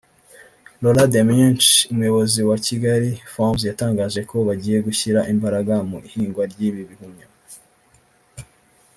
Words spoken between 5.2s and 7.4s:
imbaraga mu ihingwa ry'ibi bihumyo